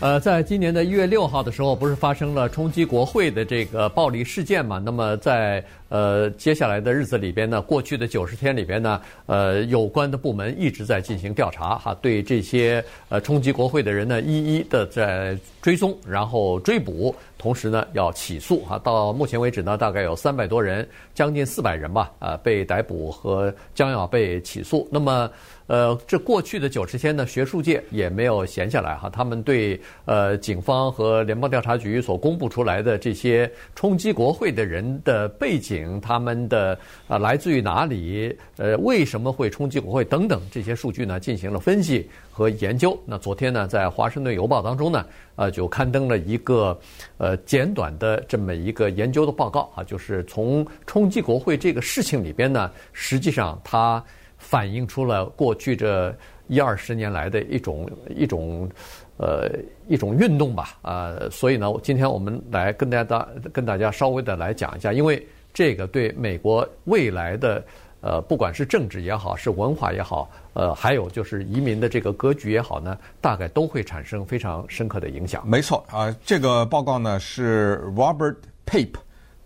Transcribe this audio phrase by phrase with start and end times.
[0.00, 4.78] 呃，在今年的一月六号的时候，不是发生了冲击国会的这个暴力事件嘛？
[4.84, 18.78] 那么在呃接下来的日子里边呢，过去的九十天里边呢，呃，有关的部门一直在进行调查哈，对这些呃冲击国会的人呢，一一的在追踪，然后追捕，同时呢要起诉哈。
[18.84, 24.86] 到目前为止呢，大概有三百多人，将近四百人吧，啊，被逮捕和将要被起诉。
[24.90, 25.30] 那么。
[25.66, 29.08] 呃，这过去的九十天呢，学术界也没有闲下来哈。
[29.08, 42.98] 他们对呃警方和联邦调查局所公布出来的这些冲击国会的人的背景，他们的啊来自于哪里，呃为什么会冲击国会等等这些数据呢，进行了分析和研究。
[43.06, 46.78] 那昨天呢，在《华盛顿邮报》当中呢，呃就刊登了一个
[47.16, 54.04] 呃简短的这么一个研究的报告啊，就是从冲击国会这个事情里边呢，实际上它。
[54.44, 56.14] 反映出了过去这
[56.48, 58.68] 一二十年来的一种一种
[59.16, 59.50] 呃
[59.88, 67.64] 一种运动吧啊、呃，所以呢，今天我们来跟大家跟大家稍微的来讲一下，因为这个对美国未来的
[68.02, 75.42] 呃不管是政治也好，是文化也好，呃，还有就是移民的这个格局也好呢，大概都会产生非常深刻的影响。
[75.48, 79.00] 没错啊，这个报告呢是 Robert Pape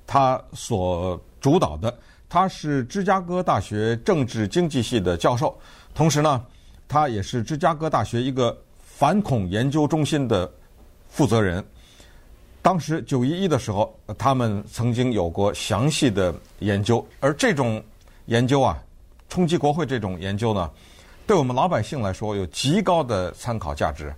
[0.04, 1.96] 他所主导的。
[2.28, 5.58] 他是芝加哥大学政治经济系的教授，
[5.94, 6.44] 同时呢，
[6.86, 10.50] 他也是芝加哥大学一个反恐研究中心的
[11.08, 11.64] 负责人。
[12.60, 17.82] 当时九一一的时候，他们曾经有过详细的研究，而这种
[18.26, 18.76] 研究啊，
[19.30, 20.70] 冲击国会这种研究呢，
[21.26, 24.14] 对我们老百姓来说有极高的参考价值，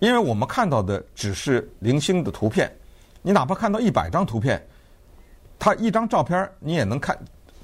[0.00, 2.74] 因为我们看到的只是零星的图片，
[3.22, 4.60] 你哪怕看到一百张图片，
[5.56, 7.16] 他一张照片你也能看。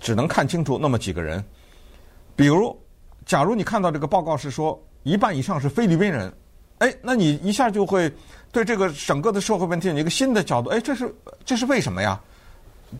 [0.02, 1.42] 只能看清楚那么几个人，
[2.34, 2.76] 比如，
[3.24, 6.30] 假如你看到这个报告是说一半以上是菲律宾人，
[6.78, 8.12] 哎，那你一下就会
[8.50, 11.14] 对这个整个的社会问题有一个新的角度，哎，这是
[11.44, 12.20] 这是为什么呀？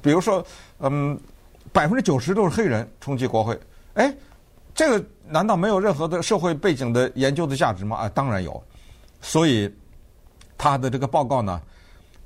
[0.00, 0.46] 比如说，
[0.78, 1.18] 嗯，
[1.72, 3.58] 百分之九十都是黑人冲击国会，
[3.94, 4.14] 哎，
[4.72, 7.96] 这个难道没有任何的社会背景的研究的价值吗？
[7.96, 8.62] 啊，当然有，
[9.20, 9.68] 所以
[10.56, 11.60] 他的这个报告呢，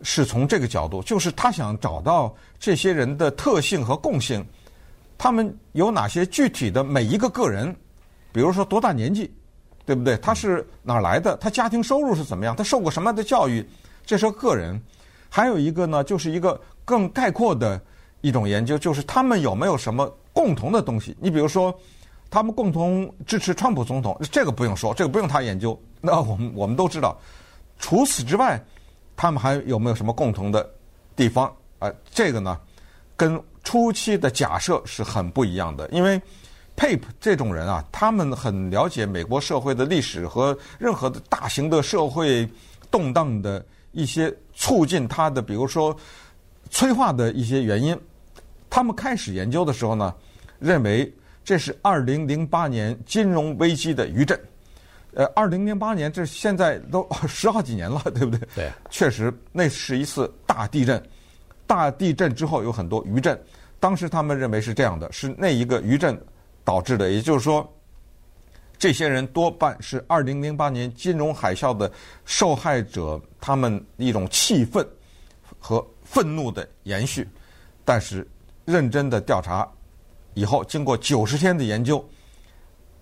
[0.03, 4.47] 是从这个角度，就是他想找到这些人的特性和共性。
[5.19, 7.75] 他们有哪些具体的每一个个人，
[8.33, 9.35] 比如说多大年纪，
[9.87, 10.17] 对不对？
[10.19, 11.37] 他是哪儿来的？
[11.39, 12.55] 他家庭收入是怎么样？
[12.55, 13.67] 他受过什么样的教育？
[14.05, 14.81] 这是个个人。
[15.31, 17.81] 还有一个呢，就是一个更概括的
[18.21, 21.17] 一种研究，就是他们有没有什么共同的东西？
[21.19, 21.75] 你比如说，
[22.29, 25.79] 他们共同支持川普总统，这个不用说，这个不用他研究。
[26.01, 27.19] 那我们我们都知道。
[27.79, 28.63] 除此之外，
[29.17, 30.69] 他们还有没有什么共同的
[31.17, 31.51] 地方？
[31.79, 32.61] 啊，这个呢，
[33.17, 33.43] 跟。
[33.67, 36.23] 初期的假设是很不一样的，因为
[36.77, 42.49] Pape 这种人啊，他们很了解美国社会的历史和任何的大型的社会
[42.93, 45.95] 动荡的一些促进他的，比如说
[46.71, 47.99] 催化的一些原因。
[48.71, 50.15] 他们开始研究的时候呢，
[50.61, 51.13] 认为
[51.45, 54.39] 这是二零零八年金融危机的余震。
[55.13, 58.39] 呃，二零零八年这现在都 十好几年了，对不对？
[58.55, 61.03] 对，确实那是一次大地震。
[61.69, 63.37] 大地震之后有很多余震，
[63.79, 66.19] 当时他们认为是这样的，是那一个余震
[66.65, 67.11] 导致的。
[67.11, 67.67] 也就是说，
[68.79, 71.91] 这些人多半是二零零八年金融海啸的
[72.25, 74.87] 受害者，他们一种气愤
[75.59, 77.29] 和愤怒的延续。
[77.85, 78.27] 但是
[78.65, 79.69] 认真的调查
[80.35, 82.05] 以后，经过九十天的研究，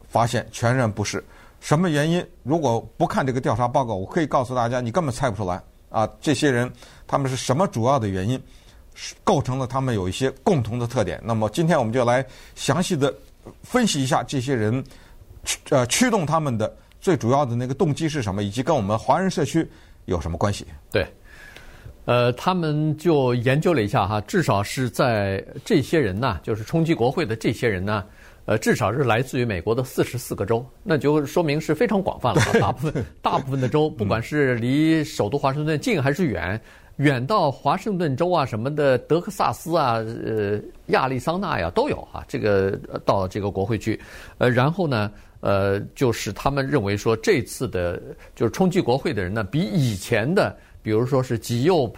[0.08, 1.24] 发现全然不是。
[1.60, 2.24] 什么原因？
[2.42, 5.62] 如果不看这个调查报告，我可以告诉大家，你根本猜不出来。
[5.88, 6.70] 啊，这些人
[7.06, 8.38] 他们是什么主要的原因，
[9.22, 11.20] 构成了他们有一些共同的特点？
[11.24, 12.24] 那么今天我们就来
[12.54, 13.12] 详细的
[13.62, 14.84] 分析一下这些人，
[15.70, 19.68] 呃，驱动他们的最主要的那个动机是什么，以及跟我们华人社区
[20.06, 20.66] 有什么关系？
[20.90, 21.06] 对，
[22.04, 28.04] 呃，他们就研究了一下哈，至少是在这些人呢，就是冲击国会的这些人呢。
[28.46, 32.42] 呃，至少是来自于美国的四十四个州，那就说明是非常广泛了。
[32.60, 36.60] 大部分 大部分的州，不管是离首都华盛顿近还是远，
[36.96, 42.24] 远到华盛顿州啊什么的，德克萨斯啊，呃，亚利桑那呀都有啊。
[42.28, 44.00] 这个到这个国会去，
[44.38, 45.10] 呃，然后呢，
[45.40, 48.00] 呃，就是他们认为说这次的，
[48.34, 51.92] 就是冲击国会的人呢，比以前的，比如说是极右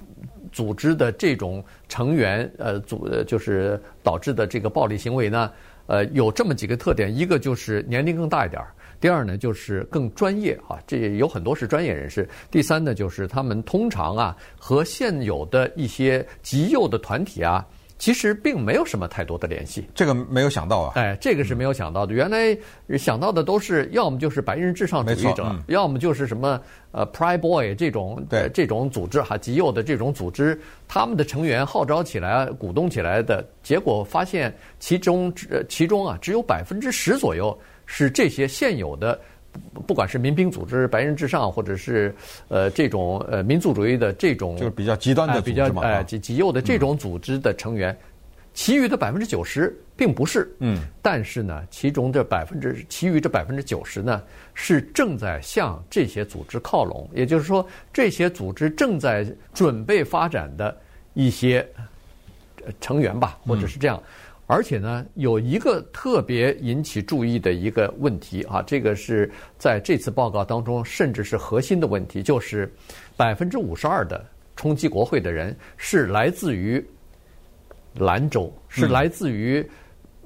[0.51, 5.51] 组织的这种成员，呃，组就是导致的这个暴力行为呢。
[5.89, 12.29] 呃，有这么几个特点，一个就是年龄更大一点儿，第二呢就是更专业啊，这有很多是专业人士。
[12.51, 17.67] 第三呢就是他们通常啊和现有的一些极右的团体啊
[17.99, 19.89] 其实并没有什么太多的联系。
[19.95, 20.93] 这个没有想到啊！
[20.97, 22.13] 哎，这个是没有想到的。
[22.13, 22.55] 原来
[22.99, 26.61] 想到的都是要么就是白人至上主义者，嗯、要么就是什么
[26.91, 35.33] 呃 Pride Boy 这种对这种组织哈极右的这种组织，他们的成员号召起来、鼓动起来的结果，发现其中
[35.67, 39.19] 其中啊只有百分之十左右是这些现有的。
[39.87, 42.15] 不管是民兵组织、白人至上，或者是
[42.49, 47.99] 呃这种呃民族主义的这种，就是比较极端的组织嘛，哎，极极右的这种组织的成员，嗯、
[48.53, 50.55] 其余的百分之九十并不是。
[50.59, 54.23] 嗯，但是呢，其中这百分之其余这百分之九十呢，
[54.53, 60.77] 是正在向这些组织靠拢，也就是说，这些组织正在准备发展的
[61.15, 61.67] 一些
[62.79, 63.97] 成员吧，或者是这样。
[63.97, 64.11] 嗯
[64.47, 72.73] 而且呢，有一个特别引起注意的一个问题啊，这个是在这次报告当中，甚至是核心的问题，就是
[73.17, 76.85] 百分之五十二的冲击国会的人是来自于
[77.95, 79.69] 兰州，是来自于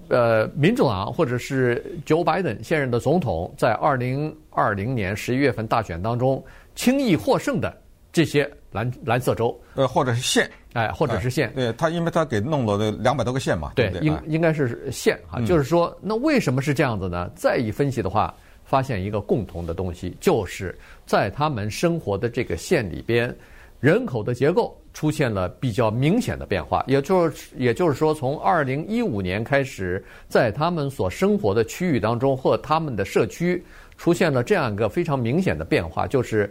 [0.09, 6.45] 呃民主党或者是 Joe Biden 现任的总统在二零二零年十一月份大选当中
[6.75, 7.75] 轻易获胜的
[8.13, 10.51] 这些蓝蓝色州，呃，或者是县。
[10.73, 15.41] 哎，或者是县，哎、对他，因为他给弄了那两百多个县嘛，对，对对应应该是县啊。
[15.41, 17.29] 嗯、就是说，那为什么是这样子呢？
[17.35, 18.33] 再一分析的话，
[18.65, 23.37] 发现一个共同的东西，就是在他们生活的这个县里边，
[23.81, 26.85] 人口的结构出现了比较明显的变化。
[26.87, 33.61] 也就是，也就是说，从二零一五年开始，在他们所生活的区域当中或他们的社区，
[33.97, 36.49] 出现了这样一个非常明显的变化，就是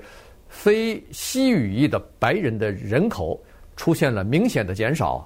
[0.50, 3.42] 非西语裔的白人的人口。
[3.76, 5.26] 出现了明显的减少，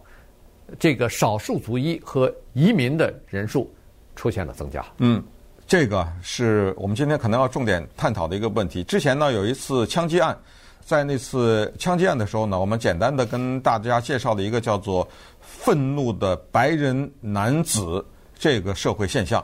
[0.77, 3.67] 这个少数族裔和移民的人数
[4.15, 4.85] 出现了增加。
[4.99, 5.23] 嗯，
[5.65, 8.83] 这个是我们今天可能要重点探讨的一个问题。
[8.83, 10.37] 之前呢，有一次枪击案，
[10.85, 15.09] 在那次枪击案的时候呢，我们简单的跟大家介绍了一个叫做
[15.41, 18.05] “愤怒的白人男子”
[18.37, 19.43] 这个社会现象。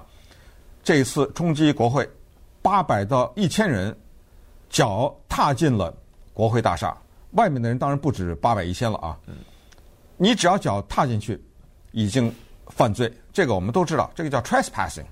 [0.84, 2.08] 这一次冲击国会，
[2.62, 3.98] 八百到一千人
[4.70, 5.94] 脚踏进了
[6.34, 6.96] 国会大厦。
[7.32, 9.16] 外面的人当然不止八百一千了啊！
[10.18, 11.40] 你只要脚踏进去，
[11.92, 12.34] 已经
[12.68, 13.12] 犯罪。
[13.32, 15.06] 这个我们都知道，这个叫 trespassing，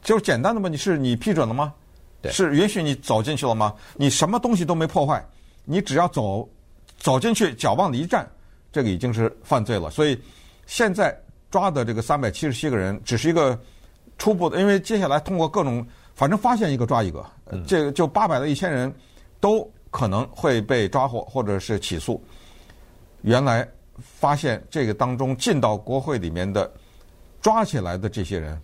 [0.00, 1.74] 就是简单的问题是你批准了吗？
[2.22, 3.74] 对，是允许你走进去了吗？
[3.96, 5.24] 你什么东西都没破坏，
[5.64, 6.48] 你只要走
[6.98, 8.24] 走进去，脚往里一站，
[8.70, 9.90] 这个已经是犯罪了。
[9.90, 10.16] 所以
[10.66, 11.16] 现在
[11.50, 13.60] 抓的这个三百七十七个人，只是一个
[14.18, 15.84] 初步的，因为接下来通过各种，
[16.16, 17.24] 反正发现一个抓一个，
[17.64, 18.92] 这个就八百到一千人
[19.38, 19.70] 都。
[19.88, 22.22] 可能会被抓获或者是起诉。
[23.22, 23.66] 原来
[23.98, 26.70] 发现这个当中进到国会里面的
[27.40, 28.60] 抓起来的这些人，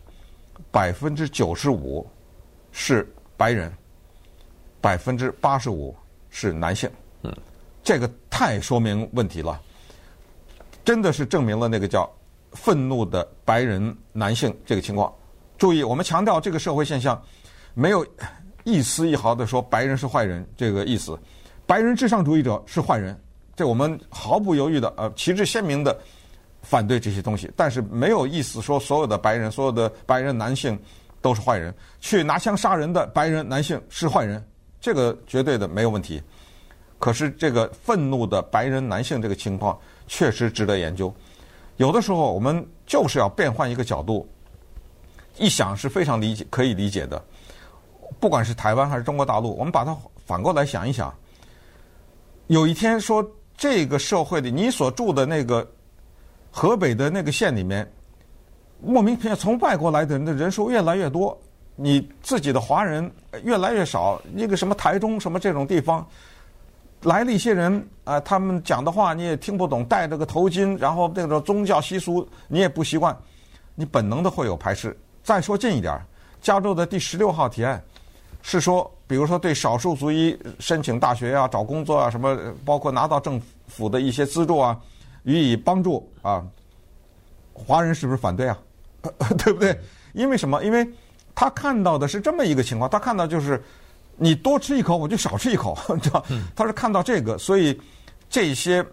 [0.70, 2.06] 百分之九十五
[2.70, 3.72] 是白人，
[4.78, 5.96] 百分之八十五
[6.28, 6.90] 是男性。
[7.22, 7.34] 嗯，
[7.82, 9.58] 这个太说明问题了，
[10.84, 12.10] 真的是证明了那个叫
[12.50, 15.10] 愤怒的白人男性这个情况。
[15.56, 17.22] 注意，我们强调这个社会现象
[17.75, 18.07] 没有。
[18.65, 21.19] 一丝一毫的说白人是坏人，这个意思，
[21.67, 23.21] 白人至上主义者是坏人，
[23.57, 25.99] 这我们毫不犹豫的呃旗帜鲜明的
[26.63, 30.79] 反对这些东西，但是没有意思说所有的白人，所有的白人男性
[31.21, 34.41] 都是坏人，去拿枪杀人的白人男性是坏人，
[34.81, 36.23] 这个绝对的没有问题。
[37.01, 39.77] 可是这个愤怒的白人男性这个情况
[40.07, 41.13] 确实值得研究，
[41.79, 44.25] 有的时候我们就是要变换一个角度，
[45.37, 47.21] 一想是非常理解可以理解的。
[48.19, 51.12] 不管是台湾还是中国大陆，我们把它反过来想一想，
[52.47, 53.25] 有一天说
[53.57, 55.69] 这个社会里，你所住的那个
[56.50, 57.90] 河北的那个县里面，
[58.81, 61.37] 莫名其妙从外国来的人的人数越来越多，
[61.76, 63.11] 你自己的华人
[63.45, 64.21] 越来越少。
[64.33, 66.07] 那个什么台中什么这种地方
[67.02, 73.16] 来了一些人啊，他们讲的话你也听不懂，戴着个头巾，然后那个宗教习俗你也不习惯，
[73.75, 74.97] 你本能的会有排斥。
[75.23, 76.00] 再说近一点，
[76.40, 77.83] 加州的第十六号提案。
[78.42, 84.78] 是说，比如说对少数族裔申请大学啊、找工作啊什么，包括拿到政府的一些资助啊，
[85.22, 86.44] 予以帮助啊，
[87.52, 88.58] 华人是不是反对啊？
[89.38, 89.78] 对不对？
[90.12, 90.62] 因为什么？
[90.64, 90.87] 因为
[91.34, 93.62] 他看到的是这么一个情况，他看到就是
[94.16, 96.25] 你多吃一口，我就少吃一口， 你知道？
[96.54, 97.80] 他是看到这个，所以
[98.28, 98.84] 这些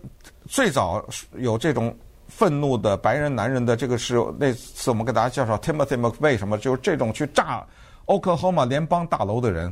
[0.48, 1.04] 最早
[1.34, 1.96] 有这种
[2.28, 7.66] 愤怒的白人男人的这个是那次我们给大家介绍 Timothy McVeigh 什么，就是这种去炸。
[8.10, 9.72] 奥克荷马联邦大楼的人，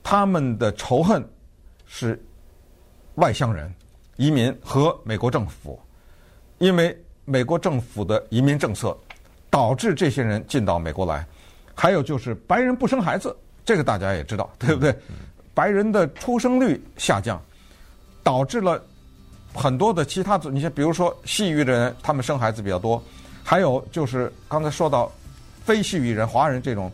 [0.00, 1.22] 他们的仇恨
[1.84, 2.20] 是
[3.16, 3.72] 外乡人、
[4.16, 5.78] 移民和美国政府，
[6.58, 8.96] 因为美国政府的移民政策
[9.50, 11.26] 导致这些人进到美国来。
[11.74, 14.96] 还有就是白人不生孩子，这个大家也知道，对不对？
[15.52, 17.42] 白人的出生率下降，
[18.22, 18.80] 导致了
[19.52, 23.02] 很多的其他族，你像比如说西域的人，他们生孩子比较多，
[23.42, 25.10] 还有就是刚才说到
[25.64, 26.90] 非西域人、华人这种，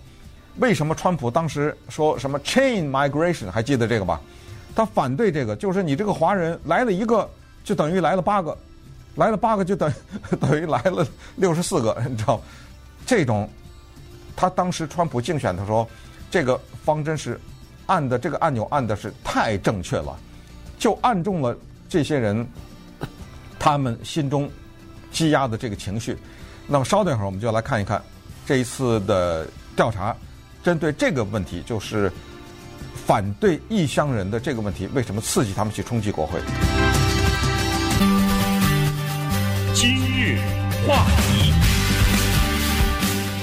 [0.58, 4.20] 为什么川普当时说什么 chain migration 还记得这个吧？
[4.74, 7.28] 他反对这个，就是你这个华人来了一个，
[7.64, 8.56] 就等于来了八个，
[9.16, 9.92] 来了八个就等
[10.40, 11.06] 等于来了
[11.36, 12.40] 六十四个，你知道？
[13.04, 13.48] 这种
[14.36, 15.88] 他当时川普竞选的时候，
[16.30, 17.38] 这个方针是
[17.86, 20.16] 按的，这个按钮按的是太正确了，
[20.78, 21.56] 就按中了。
[21.88, 22.46] 这些人，
[23.58, 24.50] 他们心中
[25.10, 26.16] 积压的这个情绪，
[26.66, 28.02] 那么稍等一会儿，我们就来看一看
[28.46, 30.16] 这一次的调查，
[30.62, 32.10] 针对这个问题，就是
[33.06, 36.38] 反对异乡人的这个问题，为什么刺激他们去冲击国会？
[39.74, 40.38] 今日
[40.86, 41.71] 话题。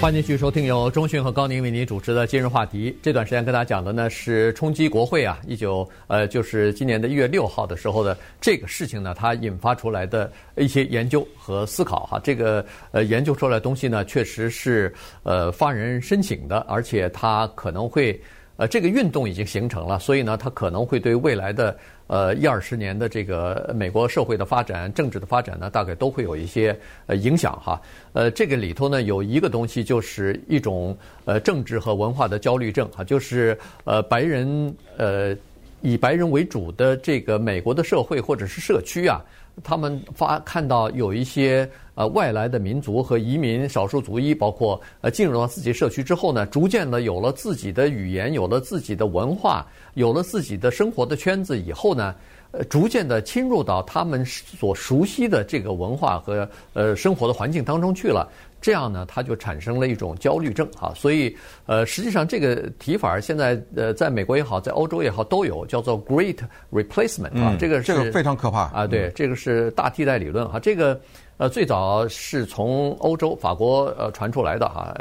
[0.02, 2.98] 欢迎继续收听由中讯和高宁为您主持的今日话题。
[3.02, 12.18] 这段时间跟大家讲的呢是冲击国会啊，一九呃就是今年的一月六号的时候的这个事情呢，它引发出来的一些研究和思考哈。
[12.24, 14.92] 这个呃研究出来的东西呢，确实是
[15.24, 18.18] 呃发人深省的，而且它可能会
[18.60, 21.76] 呃这个运动已经形成了，所以呢，它可能会对未来的。
[22.10, 26.76] 呃，一二十年的这个美国社会的发展、政治的发展呢，大概都会有一些
[27.06, 27.80] 呃影响哈。
[28.14, 35.38] 呃，这个里头呢，有一个东西就是一种呃政治和文化的焦虑症哈，就是呃白人呃
[35.82, 39.24] 以白人为主的这个美国的社会或者是社区啊。
[39.64, 52.16] 他们发看到有一些呃外来的民族和移民少数族裔，包括呃进入到自己社区之后呢，逐渐的有了自己的语言，有了自己的文化，有了自己的生活的圈子以后呢，
[52.52, 58.30] 呃逐渐的侵入到他们所熟悉的这个文化和呃生活的环境当中去了。
[58.62, 61.34] 这样呢，他就产生了一种焦虑症啊，所以
[61.66, 66.36] 呃，实际上这个提法现在呃，在美国也好，在欧洲也好，都有叫做 Great
[66.70, 71.00] Replacement 啊，这个是这个非常可怕啊，对，这个是大替代理论哈，这个
[71.38, 74.94] 呃最早是从欧洲法国呃传出来的哈，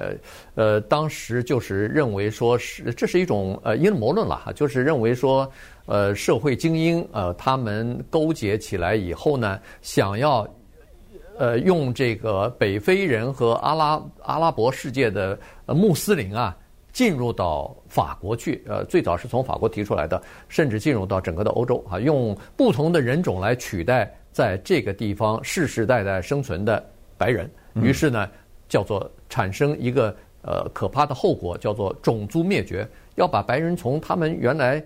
[0.55, 5.51] 呃，当时就是认为说是这是一种呃阴谋论了哈，就是认为说
[5.89, 10.47] 呃社会精英呃他们勾结起来以后呢，想要。
[11.41, 16.57] 呃，用这个北非人和阿拉阿拉伯世界的穆斯林啊，
[16.93, 18.61] 进入到法国去。
[18.67, 26.85] 呃，最早是从法国提出来的，甚至进入到整个的欧洲啊，用不同的人种来取代在这个地方世世代代生存的
[27.17, 27.49] 白人。
[27.75, 28.29] 于是呢，
[28.69, 34.85] 叫做产生一个呃可怕的后果，叫做种族灭绝，要把白人从他们原来。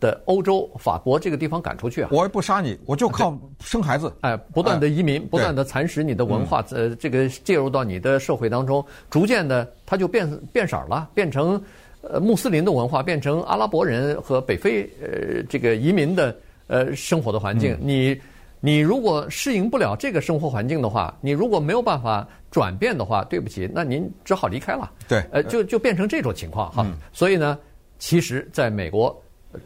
[0.00, 2.08] 的欧洲法国这个地方赶出去啊！
[2.10, 4.10] 我也不杀你，我就靠生孩子。
[4.22, 11.62] 哎，不断的移民，不断的蚕食你的文化，呃，这个介入到你的社会当中，逐渐的它就变变色了，变成
[12.00, 16.34] 呃穆斯林的文化，变成阿拉伯人和北非呃这个移民的
[16.66, 17.76] 呃生活的环境。
[17.82, 18.18] 你
[18.58, 24.90] 你如果适应不了这个生活环境的话，你如果没有办法转变的话，对不起，那您只好离开了。
[25.06, 26.86] 对，呃，就就变成这种情况哈。
[27.12, 27.58] 所以呢，
[27.98, 29.14] 其实在美国。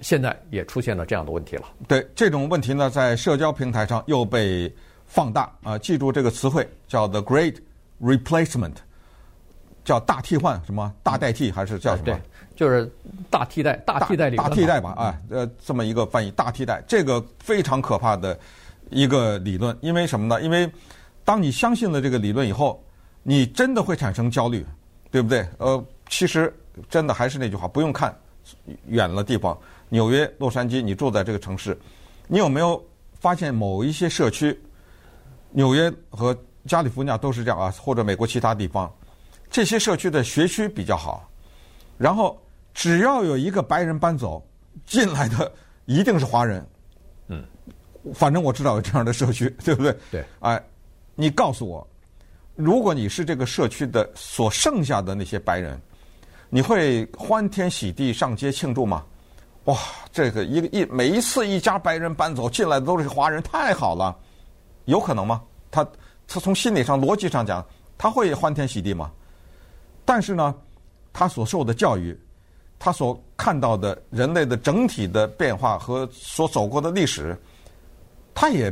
[0.01, 1.65] 现在也出现了这样的问题了。
[1.87, 4.73] 对，这种问题呢，在社交平台上又被
[5.07, 5.79] 放大啊、呃！
[5.79, 7.57] 记住这个词汇，叫 “the great
[8.03, 8.73] replacement”，
[9.85, 12.05] 叫大替换，什么大代替还是叫什么？
[12.07, 12.21] 对，
[12.57, 12.91] 就是
[13.31, 14.49] 大替代，大替代理论。
[14.49, 18.39] 大替代吧，啊，呃，这么一个翻译，大替代，这个非常可怕的
[18.91, 19.77] 一个理论。
[19.83, 20.41] 因为什么呢？
[20.41, 20.69] 因为
[21.25, 22.83] 当你相信了这个理论以后，
[23.23, 24.65] 你真的会产生焦虑，
[25.11, 25.47] 对不对？
[25.59, 26.53] 呃，其实
[26.89, 28.15] 真的还是那句话，不用看
[28.87, 29.57] 远了地方。
[29.95, 31.79] 纽约、洛杉矶，你住在这个城市，
[32.27, 32.85] 你有没有
[33.21, 34.61] 发现某一些社区？
[35.53, 36.37] 纽约和
[36.67, 38.93] 加利福尼亚都是这样啊，或者美国其他地方，
[39.49, 41.31] 这些社区的学区比较好，
[41.97, 42.37] 然后
[42.75, 44.45] 只要有一个白人搬走，
[44.85, 45.53] 进来的
[45.85, 46.67] 一定是华人。
[47.29, 47.45] 嗯，
[48.13, 49.97] 反正我知道有这样的社区， 对不对？
[50.11, 50.25] 对。
[50.41, 50.61] 哎，
[51.15, 51.87] 你告诉我，
[52.57, 55.81] 如果你是这个社区的所剩下的那些白人，
[56.51, 59.05] 你会欢天喜地上街庆祝吗？
[59.65, 59.79] 哇，
[60.13, 64.15] 这个一个一每一次一家白人搬走进来的都是华人，太好了，
[64.85, 65.43] 有可能吗？
[65.71, 65.83] 他
[66.29, 67.65] 他从心理上逻辑上讲，
[67.97, 69.11] 他会欢天喜地吗？
[70.05, 70.55] 但是呢，
[71.15, 72.19] 他所受的教育，
[72.79, 77.35] 他所看到的人类的整体的变化和所走过的历史，
[78.35, 78.71] 他也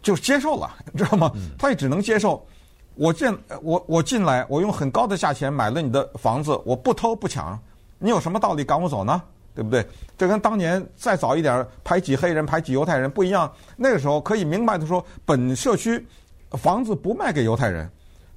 [0.00, 1.32] 就接受了，你知道吗？
[1.58, 2.46] 他也只能接受。
[2.94, 7.58] 我进我我进来，我用很高的价钱买了你的房子，我不偷不抢，
[7.98, 9.20] 你有什么道理赶我走呢？
[9.54, 9.86] 对不对？
[10.18, 13.50] 这跟当年再早一点排挤黑人、排挤犹太人不一样。
[13.76, 16.04] 那个时候可以明白的说，本社区
[16.50, 17.88] 房子不卖给犹太人，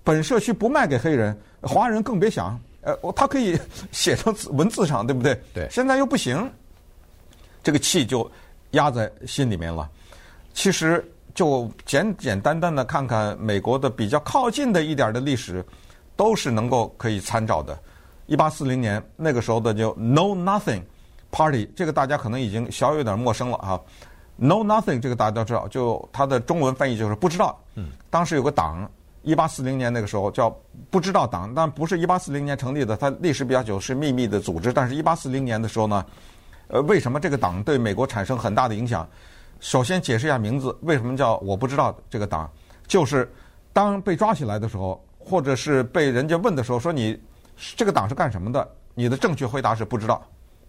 [0.04, 2.60] 本社区不卖给黑人，华人更别想。
[2.82, 3.60] 呃，他可以
[3.92, 5.38] 写成文字上，对不对？
[5.54, 5.68] 对。
[5.70, 6.50] 现在又不行，
[7.62, 8.30] 这个气就
[8.72, 9.90] 压在心里面了。
[10.54, 11.04] 其实
[11.36, 15.66] 就简简单单的看看美国的比较靠近的一点的历史，
[16.16, 17.78] 都是能够可以参照的。
[18.26, 20.82] 一八四零年那个时候的就 Know Nothing
[21.32, 23.80] Party，这个大家可能已经小有点陌生了啊。
[24.40, 27.60] Know Nothing 这个大家都知道，就它的中文翻译就是不知道。
[27.76, 27.90] 嗯。
[28.10, 28.90] 当时有个党，
[29.24, 30.56] 一八四零年那个时候叫
[30.90, 34.72] 不知道党，但不是一八四零年成立的，它历史比较久，是秘密的组织。
[34.72, 36.06] 但是，一八四零年的时候呢，
[36.68, 39.08] 呃，为什么这个党对美国产生很大的影响？
[39.60, 42.48] 首先解释一下名字，为什么叫我不知道这个党？
[42.86, 43.28] 就是
[43.74, 47.20] 当被抓起来的时候，或者是被人家问的时候，说你
[47.76, 48.70] 这个党是干什么的？
[48.94, 50.24] 你的正确回答是不知道，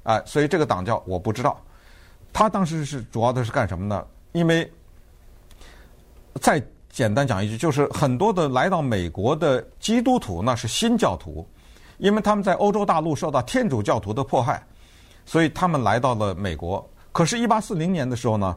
[0.08, 1.60] 哎，所以这个党叫我不知道。
[2.32, 4.02] 他当时是主要的是干什么呢？
[4.32, 4.70] 因为
[6.40, 11.46] 再简单讲一句，就是很多的来到美国的基督徒那是新教徒，
[11.98, 14.62] 因为他们在欧洲大陆受到天主教徒的迫害，
[15.26, 16.88] 所以他们来到了美国。
[17.12, 18.56] 可是，一八四零年的时候呢？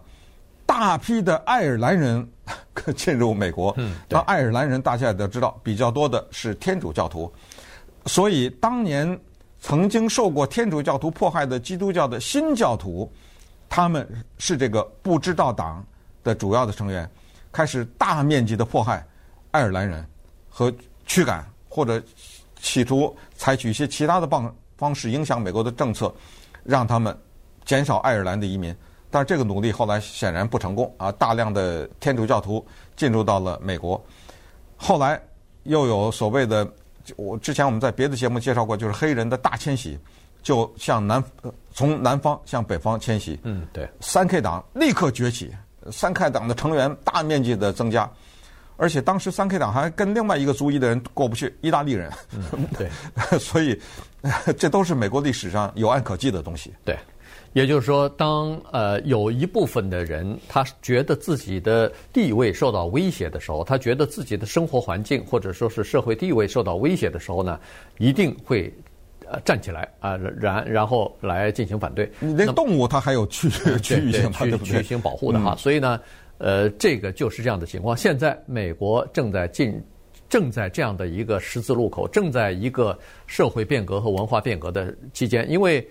[0.63, 2.25] 大批的爱尔兰人
[2.95, 3.75] 进入美国，
[4.07, 7.29] 那爱尔兰人大家也都知道，比较多的是天主教徒，
[8.05, 9.19] 所以当年
[9.61, 13.09] 曾经受过天主教徒迫害的基督教的新教徒，
[13.69, 14.05] 他们
[14.37, 15.85] 是这个不知道党
[16.23, 17.09] 的主要的成员，
[17.51, 19.05] 开始大面积的迫害
[19.51, 20.05] 爱尔兰人
[20.49, 20.73] 和
[21.05, 22.01] 驱赶或者
[22.59, 26.13] 企图采取一些其他的方方式影响美国的政策，
[26.63, 27.15] 让他们
[27.63, 28.75] 减少爱尔兰的移民。
[29.11, 31.11] 但是这个努力后来显然不成功啊！
[31.11, 32.65] 大量的天主教徒
[32.95, 34.01] 进入到了美国，
[34.77, 35.21] 后来
[35.63, 36.65] 又有所谓的，
[37.15, 39.97] 我之前我们在别的节目介绍过，就是黑人的大迁徙，
[40.41, 41.23] 就向南
[41.73, 43.39] 从南方向北方迁徙。
[43.43, 43.89] 嗯，对。
[43.99, 45.51] 三 K 党立刻崛起，
[45.91, 48.09] 三 K 党的成员大面积的增加，
[48.77, 52.11] 而且当时三 K 党还跟另外一个族裔的人过不去，意大利人。
[52.33, 52.89] 嗯，对。
[53.39, 53.79] 所以
[54.57, 56.73] 这都是美国历史上有案可稽的东西。
[56.83, 56.97] 对。
[57.53, 67.59] 也就是说，当呃有一部分的人他觉得自己的地位受到威胁的时候，他觉得自己的生活环境或者说是社会地位受到威胁的时候呢，
[67.97, 68.73] 一定会
[69.27, 72.09] 呃站起来啊，然然后来进行反对。
[72.21, 75.99] 你连动物它还有区区域性区区域性保护的哈，所以呢，
[76.37, 77.97] 呃，这个就是这样的情况。
[77.97, 79.77] 现在美国正在进，
[80.29, 85.85] 正在这样的一个十字路口，正在一个社会变革和文化变革的期间，因为。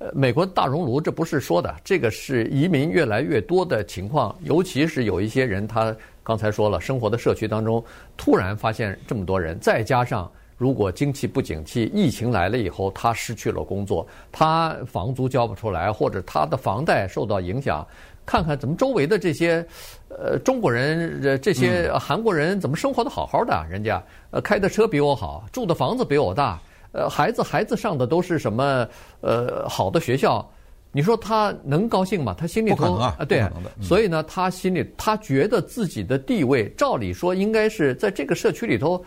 [0.00, 7.84] 呃，美国大熔炉，这不是说的，这个是移民越来越多的情况，尤其是有一些人，他刚才说了，生活的社区当中
[8.16, 17.86] 突然发现这么多人，再加上如果经济不景气，疫情来了以后，他失去了工作，他房租交不出来，或者他的房贷受到影响，
[18.24, 19.62] 看看怎么周围的这些
[20.08, 26.58] 呃中国人、这些韩国人怎么生活的好好的，人家呃开的车比我好，住的房子比我大。
[26.92, 28.86] 呃，孩子孩子上的都是什么
[29.20, 30.48] 呃好的学校？
[30.92, 32.34] 你说他能高兴吗？
[32.36, 39.00] 他心里头不可能啊，对，嗯、所以呢，他心里他觉得自己的地位，照理说应该是在这个社区里头，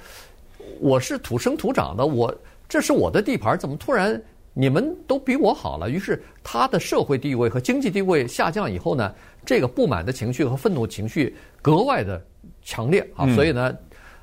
[0.79, 2.33] 我是土生土长的，我
[2.69, 4.21] 这是我的地盘，怎么突然
[4.53, 5.89] 你们都比我好了？
[5.89, 9.13] 于是他的社会地位和经济地位下降以后呢，
[9.45, 12.25] 这个不满的情绪和愤怒情绪格外的
[12.61, 13.75] 强烈啊，所以呢，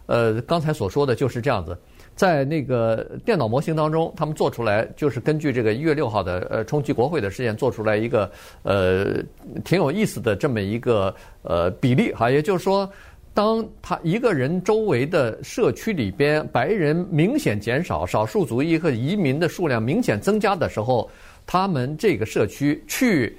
[0.07, 1.79] 呃，刚才所说的就是这样子。
[2.21, 8.31] 在那个电脑模型当中，他们做出来就是根据这个一月六号的呃冲击国会的事件做出来一个
[8.63, 9.23] 呃
[9.65, 12.87] 挺有意思的这么一个呃比例哈，也就是说，
[13.33, 21.11] 当他一个人周围的社区里边白人明显减少，少数族裔和移民的数量明显增加的时候，
[21.47, 23.35] 他们这个社区去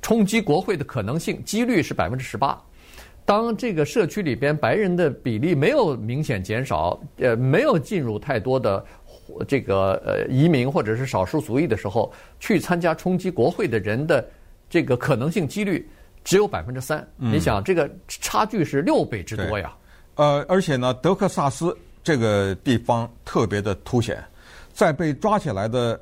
[0.00, 2.56] 冲击国会的可能性几率是百分之十八。
[3.24, 8.84] 当这个社区里边白人的比例没有明显减少，呃，没有进入太多的
[9.46, 14.28] 这个呃移民或者是少数族裔的时候，去参加冲击国会的人的
[14.68, 15.88] 这个可能性几率
[16.24, 17.06] 只有百分之三。
[17.16, 19.72] 你想，这个差距是六倍之多呀。
[20.16, 24.22] 呃，而且呢，德克萨斯这个地方特别的凸显，
[24.72, 25.98] 在被抓起来的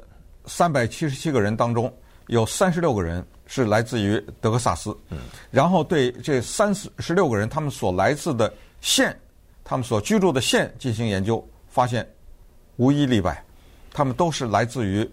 [0.46, 1.92] 三百七十七个人当中，
[2.28, 3.24] 有三十六个人。
[3.52, 4.96] 是来自于德克萨斯，
[5.50, 9.18] 然后对这三十六个人他们所来自的县，
[9.64, 12.08] 他们所居住的县进行研究，发现
[12.76, 13.44] 无一例外，
[13.92, 15.10] 他们都是来自于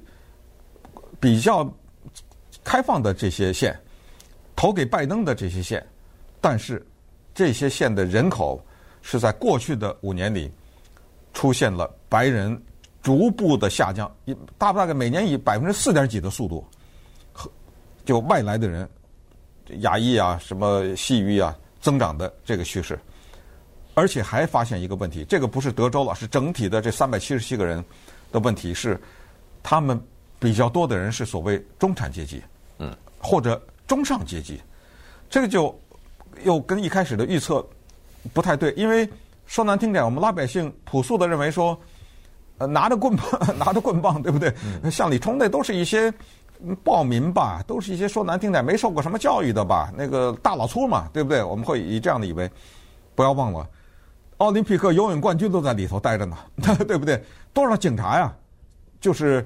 [1.20, 1.68] 比较
[2.64, 3.76] 开放的这些县，
[4.56, 5.84] 投给拜登的这些县，
[6.40, 6.86] 但是
[7.34, 8.64] 这些县的人口
[9.02, 10.52] 是在过去的五年里
[11.34, 12.56] 出现了白人
[13.02, 14.16] 逐步的下降，
[14.60, 16.64] 大大概每年以百分之四点几的速度。
[18.08, 18.90] 就外来的人，
[19.82, 22.98] 亚裔啊，什么西裔啊，增长的这个趋势，
[23.96, 27.84] 而且还发现一个问题，这个不是德州了，是整体的这三百七十七个人
[28.32, 28.98] 的问题是，
[29.62, 30.02] 他们
[30.40, 32.42] 比较多的人是所谓中产阶级，
[32.80, 34.62] 嗯，或者中上阶级，
[35.30, 35.78] 这个就
[36.46, 37.68] 又跟一开始的预测
[38.32, 39.08] 不太对，因为
[39.48, 41.78] 说难听点，我们老百姓朴素的认为说，
[42.58, 43.28] 呃，拿着棍棒，
[43.60, 44.54] 拿着棍棒，对不对？
[44.82, 46.14] 嗯、像李冲那都是一些
[46.84, 51.44] 暴民吧，都是一些说难听点没受过什么教育的吧，那个大老粗嘛，对不对？
[51.44, 52.50] 我们会以这样的以为，
[53.16, 53.68] 不要忘了，
[54.38, 56.38] 奥林匹克游泳冠军都在里头待着呢，
[56.88, 57.24] 对不对？
[57.54, 58.34] 多少警察呀？
[59.00, 59.46] 就是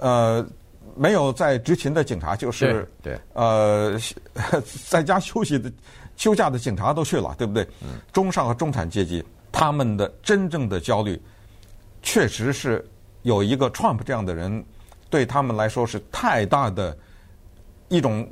[0.00, 0.46] 呃。
[0.94, 3.98] 没有在执勤的警察，就是对，呃，
[4.90, 5.72] 在家休息的
[6.16, 7.66] 休假的警察都去了，对不对？
[7.80, 7.98] 嗯。
[8.12, 11.18] 中上和中产阶级，他们的真正的焦虑，
[12.02, 12.86] 确实是
[13.22, 14.62] 有一个 Trump 这样的人，
[15.12, 16.96] 对他们来说是太大的
[17.88, 18.26] 一种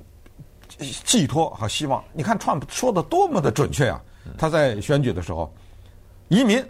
[1.05, 2.03] 寄托和希望。
[2.15, 4.01] 你看 Trump 说的多么的准确啊！
[4.39, 5.53] 他在选举的时候，
[6.29, 6.65] 移民，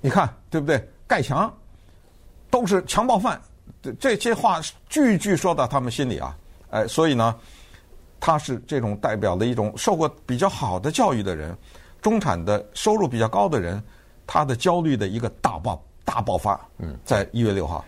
[0.00, 0.88] 你看对不对？
[1.08, 1.52] 盖墙，
[2.48, 3.40] 都是强暴犯。
[3.98, 6.36] 这些话句句说到他们心里啊，
[6.70, 7.34] 哎，所以呢，
[8.20, 11.56] 他是这种代表的一种受过比较好的教育的人，
[12.00, 13.82] 中产的收入比较高的人，
[14.28, 17.84] 他的焦虑的一个大爆大爆发，嗯，在一月六号。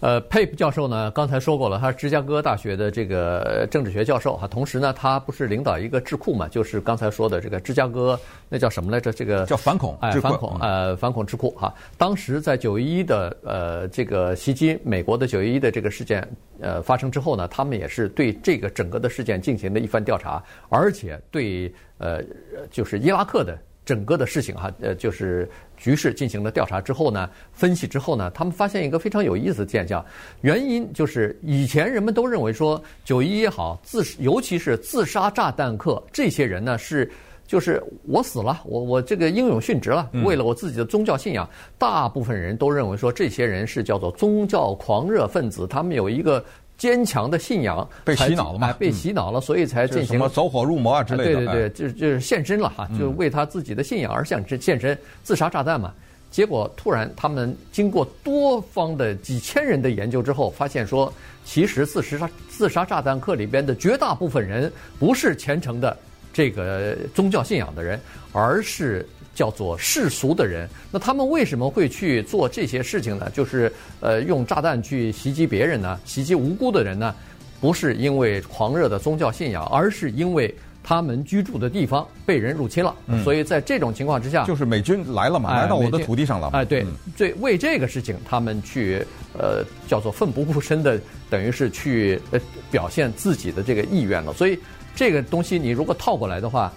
[0.00, 8.18] 呃，佩普教授呢，刚才说过了，他是芝加哥大学的这个政治学教授哈，同时呢，他不是领导一个智库嘛，就是刚才说的这个芝加哥
[8.50, 9.10] 那叫什么来着？
[9.10, 11.74] 这个叫反恐，哎，反恐，呃，反恐智库哈。
[11.96, 16.28] 当时在九一一的呃这个袭击美国的九一一的这个事件
[16.60, 22.22] 呃发生之后呢，他们也是对这个整个的事件进行了一番调查，而且对呃
[22.70, 23.58] 就是伊拉克的。
[23.86, 30.04] 整个的事情哈，呃，就是局势进行了调查之后呢，分析之后呢，他们发现一个非常有意思的现象，
[30.40, 37.08] 原因就是以前人们都认为说九一一也好，自尤其是自杀炸弹客这些人呢是
[37.46, 46.44] 就是我死了，我我这个英勇殉职了，为了我自己的宗教信仰，大部分人都认为说这些人是叫做宗教狂热分子，他们有一个。
[46.78, 48.72] 坚强的信仰被洗脑了嘛？
[48.74, 51.34] 被洗脑了，所以才进行什么走火入魔啊之类的。
[51.34, 55.92] 对对对，就就是献身了哈，就为他自己的信仰而献身献身，自杀炸弹嘛。
[56.30, 61.12] 结果突然他们经过多方的几千人的研究之后，发现说，
[61.44, 65.96] 其实自杀自杀炸弹客里边的绝大部分人不是虔诚的
[66.32, 67.98] 这个宗教信仰的人，
[68.32, 69.06] 而是。
[69.36, 73.30] 叫做世俗的人，那他们为什么会去做这些事情呢？
[73.34, 73.70] 就是
[74.00, 76.00] 呃，用炸弹去袭击别人呢？
[76.06, 77.14] 袭击无辜的人呢？
[77.60, 82.94] 不是因为狂热的宗教信仰，而是因为他们居住的地方被人入侵了。
[83.08, 86.48] 嗯、所以在这种情况之下，就是美军来了嘛，来到我的土地上了。
[86.54, 89.06] 哎，对，这、嗯、为这个事情，他们去
[89.38, 94.32] 呃，叫做奋不顾身的，等于是去呃表现自己的这个意愿了。
[94.32, 94.58] 所以
[94.94, 96.72] 这个东西，你如果套过来的话，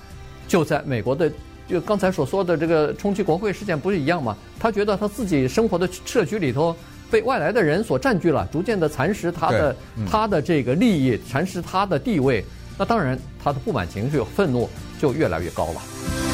[0.46, 1.32] 就在美国的。
[1.70, 4.36] 就刚才所说的这个冲击国会事件不是一样吗？
[4.60, 6.76] 他觉得他自己生活的社区里头
[7.12, 12.44] 被外来的人所占据了，逐渐的蚕食他的、嗯、他的这个利益，蚕食他的地位。
[12.78, 16.29] 那当然，他的不满情绪、愤怒就越来越高了。